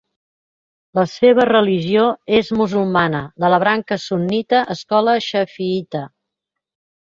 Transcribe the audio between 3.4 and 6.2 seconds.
de la branca sunnita, escola xafiïta.